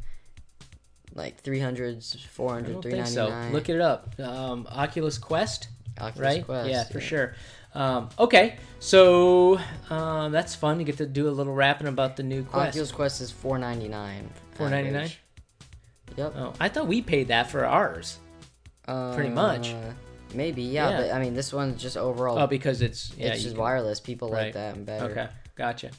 [1.17, 3.49] like 300s, I 400, don't think so.
[3.51, 4.19] Look it up.
[4.19, 5.67] Um, Oculus Quest.
[5.99, 6.45] Oculus right?
[6.45, 7.33] Quest, yeah, for sure.
[7.73, 10.79] Um, okay, so um, that's fun.
[10.79, 12.69] You get to do a little rapping about the new Quest.
[12.69, 14.25] Oculus Quest is 4.99.
[14.59, 15.15] $4.99?
[16.11, 16.17] Average.
[16.17, 16.33] Yep.
[16.37, 18.17] Oh, I thought we paid that for ours.
[18.85, 19.73] Pretty much.
[19.73, 19.91] Uh,
[20.33, 20.97] Maybe, yeah, Yeah.
[21.01, 22.37] but I mean, this one's just overall.
[22.37, 23.99] Oh, because it's yeah, it's just can- wireless.
[24.01, 24.45] People right.
[24.45, 25.05] like that and better.
[25.05, 25.91] Okay, gotcha.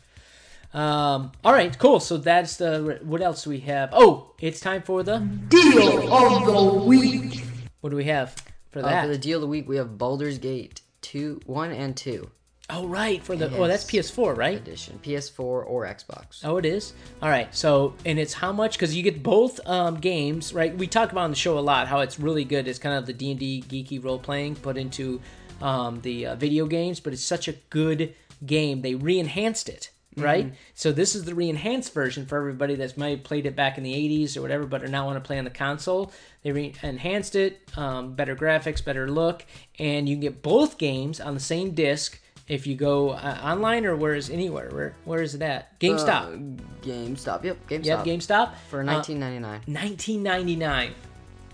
[0.75, 1.99] Um, all right, cool.
[1.99, 2.99] So that's the.
[3.03, 3.89] What else do we have?
[3.93, 5.19] Oh, it's time for the
[5.49, 7.43] Deal of the week.
[7.81, 8.35] What do we have
[8.71, 9.03] for Uh, that?
[9.03, 12.31] for the deal of the week, we have Baldur's Gate two, one and two
[12.71, 13.55] oh, right, for the.
[13.57, 14.57] Oh, that's PS4, right?
[14.57, 16.41] edition, PS4 or Xbox.
[16.45, 16.93] Oh, it is.
[17.23, 17.55] All right.
[17.55, 18.73] So, and it's how much?
[18.73, 20.77] Because you get both um, games, right?
[20.77, 22.69] We talk about on the show a lot how it's really good.
[22.69, 25.21] It's kind of the D and D geeky role playing put into
[25.61, 28.83] um, the uh, video games, but it's such a good game.
[28.83, 30.53] They re-enhanced it, right?
[30.75, 33.85] So this is the re-enhanced version for everybody that's might have played it back in
[33.85, 36.13] the '80s or whatever, but are now want to play on the console.
[36.43, 39.45] They re-enhanced it, um, better graphics, better look,
[39.79, 42.21] and you can get both games on the same disc.
[42.49, 45.79] If you go uh, online or where is anywhere, where where is it at?
[45.81, 46.35] GameStop.
[46.35, 47.45] Uh, GameStop.
[47.45, 47.85] Yep, GameStop.
[47.85, 50.95] Yep, GameStop for Uh, 19.99 1999.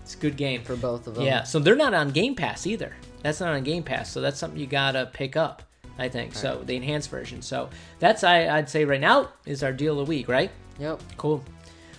[0.01, 0.63] It's a good game.
[0.63, 1.25] for both of them.
[1.25, 2.95] Yeah, so they're not on Game Pass either.
[3.23, 5.63] That's not on Game Pass, so that's something you gotta pick up.
[5.97, 6.61] I think so.
[6.65, 7.41] The enhanced version.
[7.41, 10.51] So that's I, I'd say right now is our deal of the week, right?
[10.79, 11.01] Yep.
[11.17, 11.43] Cool.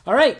[0.06, 0.38] All right.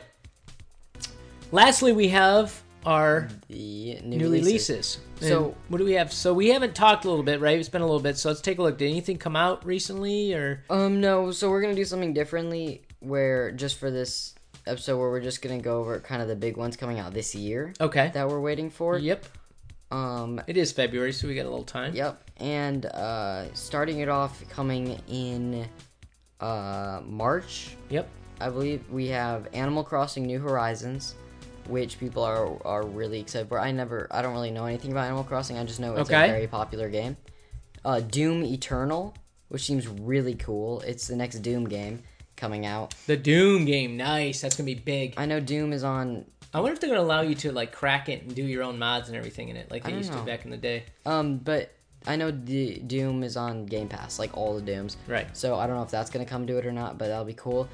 [1.52, 4.68] Lastly, we have our The new, new releases.
[4.70, 4.98] releases.
[5.20, 6.12] So- what do we have?
[6.12, 7.58] So we haven't talked a little bit, right?
[7.58, 8.16] It's been a little bit.
[8.16, 8.78] So let's take a look.
[8.78, 11.30] Did anything come out recently, or Um, no.
[11.32, 14.34] So we're gonna do something differently, where just for this
[14.66, 17.34] episode, where we're just gonna go over kind of the big ones coming out this
[17.34, 18.10] year okay?
[18.14, 18.98] that we're waiting for.
[18.98, 19.24] Yep.
[19.90, 20.40] Um.
[20.46, 21.94] It is February, so we got a little time.
[21.94, 22.30] Yep.
[22.38, 25.66] And uh, starting it off, coming in
[26.40, 28.08] uh March, Yep.
[28.40, 31.14] I believe we have Animal Crossing: New Horizons,
[31.68, 33.58] which people are are really excited for.
[33.60, 35.58] I never, I don't really know anything about Animal Crossing.
[35.58, 36.24] I just know it's Okay.
[36.28, 37.16] a very popular game.
[37.84, 39.14] Uh, Doom Eternal,
[39.48, 40.80] which seems really cool.
[40.80, 42.02] It's the next Doom game
[42.36, 42.94] coming out.
[43.06, 44.40] The Doom game, nice.
[44.40, 45.14] That's gonna be big.
[45.16, 46.24] I know Doom is on.
[46.54, 48.78] I wonder if they're gonna allow you to like crack it and do your own
[48.78, 50.84] mods and everything in it, like they used to back in the day.
[51.04, 51.72] Um, but
[52.06, 54.96] I know D- Doom is on Game Pass, like all the Dooms.
[55.08, 55.26] Right.
[55.36, 57.34] So I don't know if that's gonna come to it or not, but that'll be
[57.34, 57.68] cool.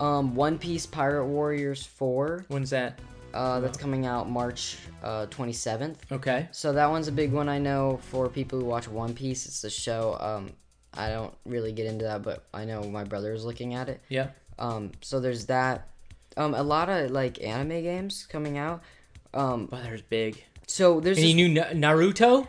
[0.00, 2.44] Um, One Piece Pirate Warriors Four.
[2.48, 2.98] When's that?
[3.34, 5.96] Uh, that's coming out March uh, 27th.
[6.10, 6.48] Okay.
[6.50, 9.46] So that one's a big one I know for people who watch One Piece.
[9.46, 10.16] It's the show.
[10.20, 10.52] Um,
[10.94, 14.00] I don't really get into that, but I know my brother is looking at it.
[14.08, 14.28] Yeah.
[14.58, 15.88] Um, so there's that.
[16.36, 18.82] Um, a lot of like anime games coming out.
[19.34, 20.42] Um, Wow, there's big.
[20.66, 22.48] so there's Any this new Na- Naruto?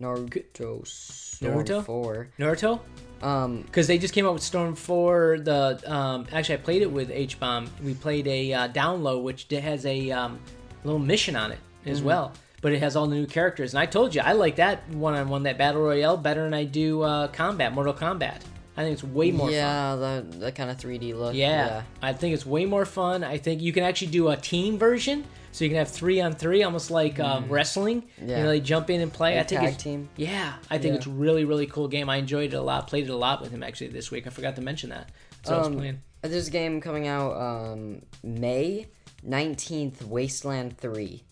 [0.00, 1.84] Naruto Storm Naruto?
[1.84, 2.28] 4.
[2.38, 2.80] Naruto?
[3.22, 5.40] Um, Because they just came out with Storm 4.
[5.40, 7.70] The um, actually, I played it with H Bomb.
[7.84, 10.38] We played a uh, download which has a um,
[10.84, 12.06] little mission on it as Mm-hmm.
[12.06, 12.32] well.
[12.62, 15.14] But it has all the new characters, and I told you I like that one
[15.14, 18.42] on one, that battle royale, better than I do uh, combat, Mortal Kombat.
[18.76, 19.54] I think it's way more fun.
[19.54, 21.34] yeah, the the kind of 3D look.
[21.34, 23.24] Yeah, I think it's way more fun.
[23.24, 26.32] I think you can actually do a team version, so you can have three on
[26.34, 28.02] three, almost like uh, wrestling.
[28.02, 28.28] Mm.
[28.28, 28.36] Yeah.
[28.38, 29.38] You know, they jump in and play.
[29.38, 30.08] I think tag it's, team.
[30.16, 30.98] Yeah, I think Yeah.
[30.98, 32.08] it's really really cool game.
[32.08, 32.86] I enjoyed it a lot.
[32.88, 34.26] Played it a lot with him actually this week.
[34.26, 35.10] I forgot to mention that.
[35.44, 36.00] So I was Um, playing.
[36.22, 38.88] There's a game coming out um, May
[39.26, 41.22] 19th, Wasteland 3.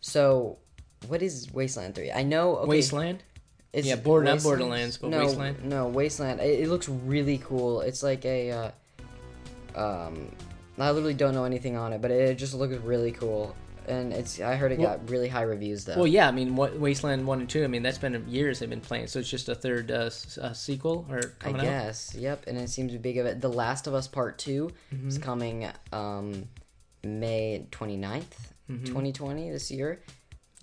[0.00, 0.56] So,
[1.08, 2.10] what is Wasteland 3?
[2.10, 2.56] I know.
[2.58, 3.22] Okay, Wasteland.
[3.74, 5.64] It's Yeah, Border- not Borderlands, but no, Wasteland.
[5.64, 6.40] No, Wasteland.
[6.40, 7.82] It, it looks really cool.
[7.82, 8.50] It's like a.
[8.50, 8.70] Uh,
[9.76, 10.32] um,
[10.82, 13.54] I literally don't know anything on it, but it just looks really cool.
[13.88, 15.96] and it's I heard it Well- got really high reviews though.
[15.96, 17.64] Well, yeah, I mean, what, Wasteland One and Two.
[17.64, 20.38] I mean, that's been years they've been playing, so it's just a third uh, s-
[20.38, 21.64] uh, sequel or I coming out.
[21.64, 22.14] guess.
[22.14, 23.40] Yep, and it seems big of it.
[23.40, 25.08] The Last of Us Part 2 Mm-hmm.
[25.08, 26.44] is coming um
[27.02, 28.24] May 29th,
[28.70, 28.84] Mm-hmm.
[28.84, 30.00] 2020 this year.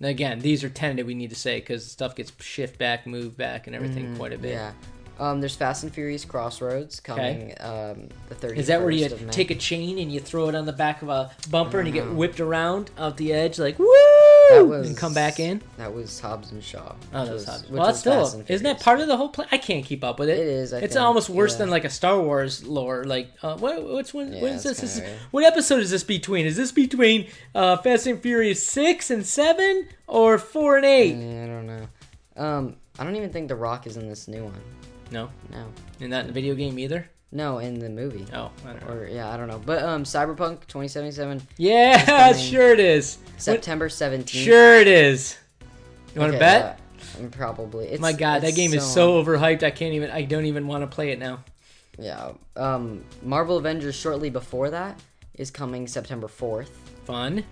[0.00, 1.06] Again, these are tentative.
[1.06, 4.38] We need to say because stuff gets shift back, moved back, and everything quite a
[4.38, 4.52] bit.
[4.52, 4.72] Yeah.
[5.18, 9.50] Um, there's Fast and Furious Crossroads coming um, the 31st Is that where you take
[9.50, 12.08] a chain and you throw it on the back of a bumper and you get
[12.12, 13.86] whipped around out the edge like woo,
[14.50, 15.60] That was and come back in?
[15.76, 16.94] That was Hobbs and Shaw.
[17.12, 17.68] Oh, that was Hobbs.
[17.68, 19.48] Well, that's still isn't that part of the whole plan?
[19.50, 20.38] I can't keep up with it.
[20.38, 21.58] It is, I it's think, almost worse yeah.
[21.58, 23.02] than like a Star Wars lore.
[23.04, 24.32] Like, uh, what, what's when?
[24.32, 24.80] Yeah, when is this?
[24.80, 25.02] this
[25.32, 26.46] what episode is this between?
[26.46, 27.26] Is this between
[27.56, 31.16] uh, Fast and Furious six and seven or four and eight?
[31.16, 31.88] Yeah, I don't know.
[32.36, 34.60] Um, I don't even think The Rock is in this new one.
[35.10, 35.66] No, No,
[36.00, 37.08] in the video game either.
[37.32, 38.26] no, in the movie.
[38.32, 38.92] Oh, I don't know.
[38.94, 39.60] Or yeah, I don't know.
[39.64, 43.16] But um, Cyberpunk 2077, Yeah, sure it is.
[43.16, 44.28] What- September 17th.
[44.28, 45.36] Sure it is.
[46.14, 46.80] You want to Okay, bet?
[47.20, 47.86] um, probably.
[47.88, 49.62] It's, My God, that game is so overhyped.
[49.62, 50.10] I can't even.
[50.10, 51.44] I don't even want to play it now.
[51.98, 52.32] Yeah.
[52.56, 54.98] Um, Marvel Avengers shortly before that
[55.34, 56.68] is coming September 4th.
[57.04, 57.44] Fun.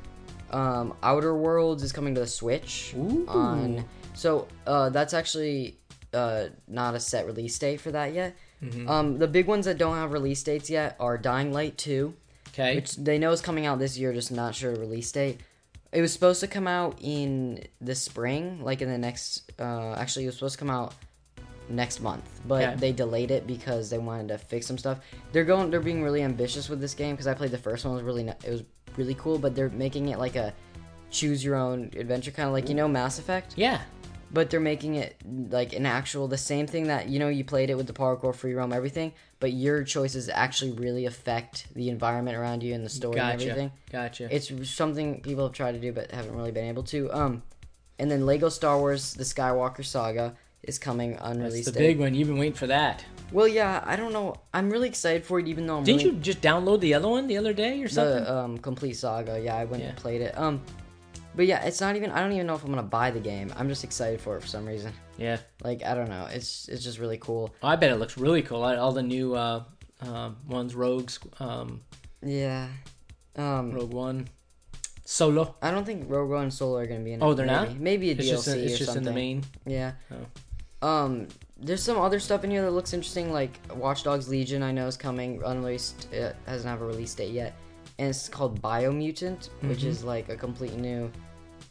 [0.51, 3.27] Um, Outer Worlds is coming to the Switch Ooh.
[3.29, 3.85] on.
[4.15, 5.77] So uh, that's actually
[6.17, 8.35] uh, not a set release date for that yet.
[8.63, 8.89] Mm-hmm.
[8.89, 12.15] Um, the big ones that don't have release dates yet are Dying Light 2,
[12.49, 12.75] Okay.
[12.77, 15.41] which they know is coming out this year, just not sure a release date.
[15.93, 19.53] It was supposed to come out in the spring, like in the next.
[19.59, 20.95] Uh, actually, it was supposed to come out
[21.69, 22.75] next month, but Okay.
[22.77, 24.99] they delayed it because they wanted to fix some stuff.
[25.33, 25.71] They're going.
[25.71, 27.93] They're being really ambitious with this game because I played the first one.
[27.95, 28.29] It was really.
[28.29, 28.63] It was
[28.97, 30.53] really cool, but they're making it like a
[31.11, 33.81] choose your own adventure kind of like you know Mass Effect, yeah.
[34.33, 35.17] But they're making it
[35.51, 38.35] like an actual the same thing that you know you played it with the parkour,
[38.35, 42.89] free roam, everything, but your choices actually really affect the environment around you and the
[42.89, 43.51] story and Gotcha.
[43.51, 43.71] everything.
[43.91, 44.29] Gotcha.
[44.35, 47.13] It's something people have tried to do but haven't really been able to.
[47.13, 47.43] Um,
[47.99, 51.87] and then Lego Star Wars: The Skywalker Saga is coming unreleased That's the date.
[51.95, 52.15] big one.
[52.15, 53.05] You've been waiting for that.
[53.33, 54.35] Well, yeah, I don't know.
[54.55, 57.09] I'm really excited for it, even though I'm Didn't really you just download the other
[57.09, 58.23] one the other day or something?
[58.25, 59.41] the um complete saga.
[59.41, 59.91] Yeah, I went Yeah.
[59.91, 60.37] and played it.
[60.39, 60.61] Um,
[61.37, 62.11] but yeah, it's not even.
[62.11, 63.53] I don't even know if I'm gonna buy the game.
[63.57, 64.93] I'm just excited for it for some reason.
[65.19, 65.39] yeah.
[65.63, 66.27] Like I don't know.
[66.33, 67.55] It's it's just really cool.
[67.63, 68.63] I bet it looks really cool.
[68.65, 69.63] All the new uh,
[70.03, 71.83] uh, ones, Rogues, um,
[72.23, 72.69] Yeah.
[73.37, 74.29] Um, Rogue One,
[75.05, 75.55] Solo.
[75.63, 77.23] I don't think Rogue One and Solo are gonna be in.
[77.23, 77.69] Oh, they're maybe.
[77.69, 77.77] not?
[77.81, 78.99] Maybe a It's DLC just in, it's or just something.
[79.03, 79.45] in the main.
[79.67, 79.93] Yeah.
[80.83, 80.87] Oh.
[80.89, 84.63] Um, there's some other stuff in here that looks interesting, like Watch Dogs Legion.
[84.63, 86.13] I know is coming, unreleased.
[86.13, 87.55] It hasn't have a release date yet,
[87.99, 89.89] and it's called Biomutant, which Mm-hmm.
[89.89, 91.11] is like a complete new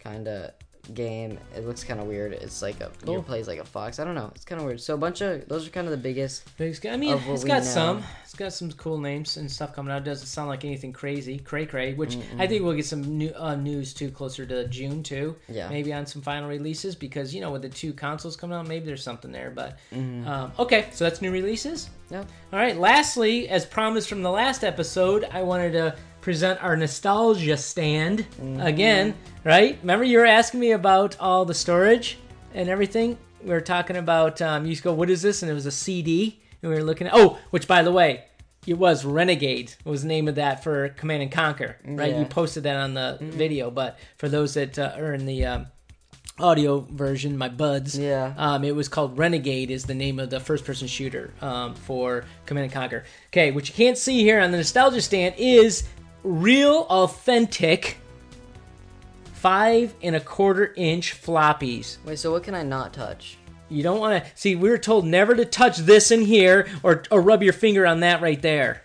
[0.06, 0.52] kind of
[0.94, 1.40] game.
[1.56, 2.34] It looks kind of weird.
[2.34, 3.16] It's like a Cool.
[3.16, 3.98] you plays like a fox.
[4.00, 4.32] I don't know.
[4.36, 4.80] It's kind of weird.
[4.80, 6.44] So a bunch of those are kind of the biggest.
[6.60, 7.70] Got- I mean, it's got know.
[7.78, 8.04] some.
[8.24, 10.04] It's got some cool names and stuff coming out.
[10.04, 11.96] It doesn't sound like anything crazy, cray cray.
[11.96, 15.36] Which I think we'll get some new uh, news too closer to June too.
[15.50, 15.70] Yeah.
[15.70, 18.86] Maybe on some final releases because you know with the two consoles coming out, maybe
[18.86, 19.50] there's something there.
[19.50, 20.28] But Mm-hmm.
[20.28, 21.90] um, okay, so that's new releases.
[22.12, 22.20] Yeah.
[22.54, 22.78] All right.
[22.78, 28.26] Lastly, as promised from the last episode, I wanted to present our nostalgia stand
[28.60, 29.14] again.
[29.44, 29.78] Right?
[29.82, 32.18] Remember you were asking me about all the storage
[32.56, 33.20] and everything.
[33.44, 34.42] We were talking about.
[34.42, 36.78] Um, you used to go, "What is this?" And it was a CD, and we
[36.78, 37.14] were looking at.
[37.16, 38.24] Oh, which by the way,
[38.66, 39.76] it was Renegade.
[39.84, 41.78] Was the name of that for Command and Conquer.
[41.86, 42.12] Right?
[42.12, 42.22] Yeah.
[42.22, 45.68] You posted that on the video, but for those that uh, are in the um,
[46.40, 47.98] audio version, my buds.
[47.98, 48.34] Yeah.
[48.36, 52.66] Um, it was called Renegade, is the name of the first-person shooter um, for Command
[52.66, 53.04] and Conquer.
[53.28, 55.88] Okay, what you can't see here on the nostalgia stand is
[56.26, 57.98] real, authentic
[59.34, 61.98] five and a quarter inch floppies.
[62.04, 62.18] Wait.
[62.18, 63.38] So what can I not touch?
[63.70, 64.56] You don't want to see.
[64.56, 68.02] We were told never to touch this in here or or rub your finger on
[68.02, 68.84] that right there.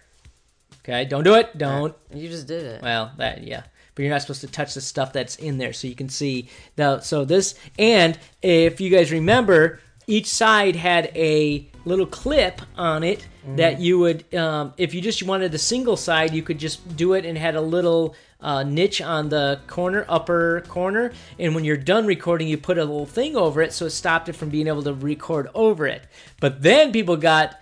[0.83, 1.57] Okay, don't do it.
[1.57, 1.94] Don't.
[2.14, 2.83] You just did it.
[2.83, 3.62] Well, that yeah,
[3.94, 6.48] but you're not supposed to touch the stuff that's in there, so you can see
[6.76, 7.00] the.
[7.00, 13.27] So this, and if you guys remember, each side had a little clip on it
[13.57, 17.14] that you would, um, if you just wanted the single side, you could just do
[17.14, 21.77] it and had a little uh, niche on the corner, upper corner, and when you're
[21.77, 24.66] done recording, you put a little thing over it, so it stopped it from being
[24.66, 26.03] able to record over it.
[26.40, 27.61] But then people got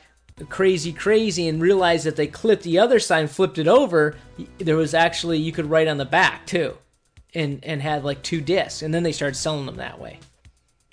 [0.49, 4.15] crazy crazy and realized that they clipped the other side and flipped it over
[4.59, 6.79] there was actually you could write on the back too
[7.35, 8.83] and and had like two discs.
[8.83, 10.21] And then they started selling them that way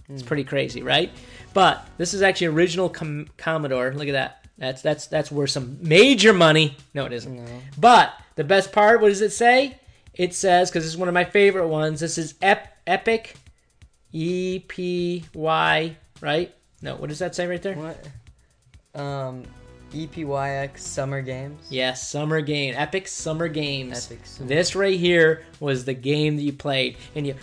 [0.10, 1.12] it's pretty crazy right?
[1.54, 3.94] But this is actually original Com- commodore.
[3.94, 4.46] Look at that.
[4.58, 6.78] That's that's that's worth some major money.
[6.94, 7.42] No it isn't.
[7.78, 9.80] But the best part what does it say?
[10.14, 13.36] It says because this is one of my favorite ones this is Ep- epic
[14.12, 16.54] e p y right?
[16.82, 17.76] No what does that say right there?
[17.76, 18.08] What?
[19.02, 19.44] Um,
[19.94, 21.60] EPYX Summer Games.
[21.70, 24.06] Yes, summer game, epic summer games.
[24.12, 27.36] Epic Summer- This right here was the game that you played, and you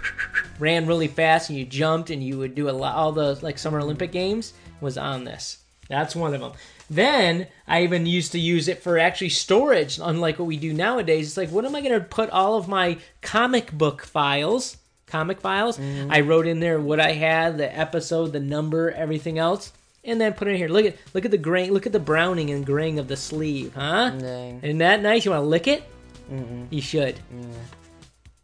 [0.58, 2.94] ran really fast, and you jumped, and you would do a lot.
[2.96, 5.58] All the like summer Olympic games was on this.
[5.88, 6.52] That's one of them.
[6.90, 11.28] Then I even used to use it for actually storage, unlike what we do nowadays.
[11.28, 14.76] It's like, what am I going to put all of my comic book files,
[15.06, 15.78] comic files?
[15.78, 16.10] Mm-hmm.
[16.12, 19.72] I wrote in there what I had, the episode, the number, everything else,
[20.04, 20.68] and then put it in here.
[20.68, 23.74] Look at look at the grain, look at the browning and graying of the sleeve,
[23.74, 24.10] huh?
[24.10, 24.60] Dang.
[24.62, 25.24] Isn't that nice?
[25.24, 25.82] You want to lick it?
[26.30, 26.66] Mm-mm.
[26.70, 27.18] You should.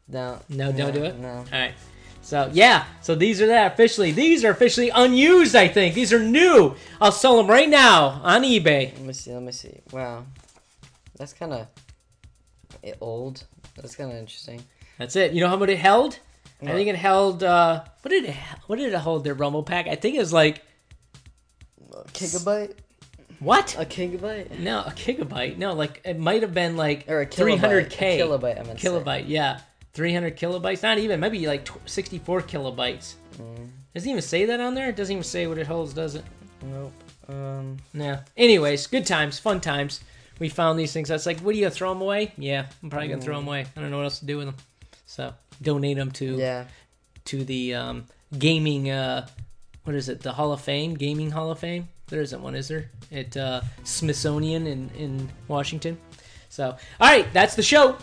[0.08, 0.38] No.
[0.48, 1.18] No, don't do it.
[1.18, 1.28] No.
[1.28, 1.74] All right.
[2.22, 4.12] So yeah, so these are that officially.
[4.12, 5.56] These are officially unused.
[5.56, 6.76] I think these are new.
[7.00, 8.92] I'll sell them right now on eBay.
[8.92, 9.32] Let me see.
[9.32, 9.80] Let me see.
[9.90, 10.26] Wow,
[11.16, 11.66] that's kind of
[13.00, 13.44] old.
[13.76, 14.62] That's kind of interesting.
[14.98, 15.32] That's it.
[15.32, 16.18] You know how much it held?
[16.62, 17.42] I think it held.
[17.42, 18.36] uh What did it?
[18.66, 19.24] What did it hold?
[19.24, 19.88] Their Rumble pack?
[19.88, 20.62] I think it was like
[21.92, 22.74] A gigabyte.
[23.40, 23.74] what?
[23.78, 24.58] A gigabyte.
[24.58, 25.56] No, a gigabyte.
[25.58, 27.90] No, like it might have been like Or a kilobyte.
[27.90, 28.00] 300k.
[28.00, 28.60] A kilobyte.
[28.60, 28.88] I meant to say.
[28.88, 29.60] Kilobyte, yeah.
[29.92, 30.82] 300 kilobytes.
[30.82, 31.18] Not even.
[31.20, 33.14] Maybe like tw- 64 kilobytes.
[33.38, 33.68] Mm.
[33.94, 34.88] Doesn't even say that on there.
[34.88, 36.24] It doesn't even say what it holds, does it?
[36.62, 36.92] Nope.
[37.28, 37.78] Um.
[37.92, 38.18] Nah.
[38.36, 40.00] Anyways, good times, fun times.
[40.38, 41.08] We found these things.
[41.08, 42.32] That's like, what are you gonna throw them away?
[42.38, 43.66] Yeah, I'm probably gonna throw them away.
[43.76, 44.56] I don't know what else to do with them.
[45.06, 46.64] So donate them to Yeah.
[47.26, 48.06] to the um,
[48.38, 48.90] gaming.
[48.90, 49.26] Uh,
[49.90, 50.20] what is it?
[50.20, 51.88] The Hall of Fame, Gaming Hall of Fame.
[52.06, 52.88] There isn't one, is there?
[53.10, 55.98] At uh, Smithsonian in in Washington.
[56.48, 57.96] So, all right, that's the show.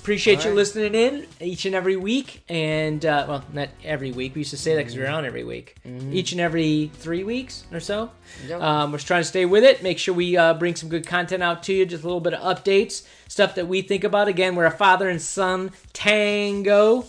[0.00, 0.56] Appreciate All you right.
[0.56, 4.36] listening in each and every week, and uh, well, not every week.
[4.36, 5.74] We used to say that because we're on every week.
[6.12, 8.12] Each and every three weeks or so.
[8.46, 8.60] Yep.
[8.60, 9.82] Um, we're just trying to stay with it.
[9.82, 11.84] Make sure we uh, bring some good content out to you.
[11.84, 14.28] Just a little bit of updates, stuff that we think about.
[14.28, 17.06] Again, we're a father and son tango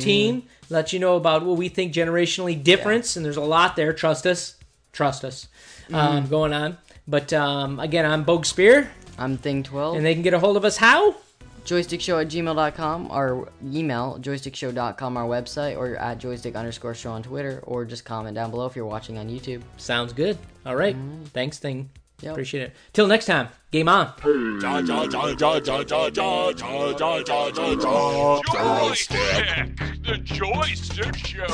[0.00, 0.42] team.
[0.70, 3.92] Let you know about what we think generationally difference, and there's a lot there.
[3.92, 4.56] Trust us,
[4.92, 5.48] trust us.
[5.92, 6.76] Um, going on.
[7.06, 9.96] But um, again, I'm BogueSpear, I'm Thing Twelve.
[9.96, 11.16] and they can get a hold of us how?
[11.64, 17.60] joystickshow at gmail.com our email joystickshow.com our website or at joystick underscore show on twitter
[17.64, 20.38] or just comment down below if you're watching on youtube Sounds good.
[20.64, 20.96] All right.
[21.34, 21.90] Thanks, thing.
[22.22, 22.32] Yep.
[22.32, 22.76] Appreciate it.
[22.92, 24.12] Till next time, game on.
[28.52, 31.46] Joystick, the joystick show.